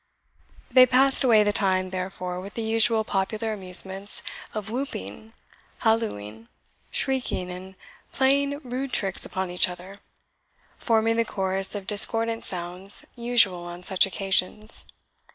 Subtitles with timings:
[0.71, 5.31] They passed away the time, therefore, with the usual popular amusements of whooping,
[5.77, 6.47] hallooing,
[6.89, 7.75] shrieking, and
[8.11, 9.99] playing rude tricks upon each other,
[10.79, 14.85] forming the chorus of discordant sounds usual on such occasions.